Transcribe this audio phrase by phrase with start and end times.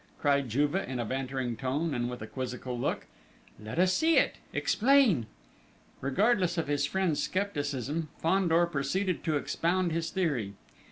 [0.19, 3.05] cried Juve in a bantering tone, and with a quizzical look.
[3.63, 4.37] "Let us see it!...
[4.51, 5.27] Explain!..."
[5.99, 10.55] Regardless of his friend's scepticism, Fandor proceeded to expound his theory.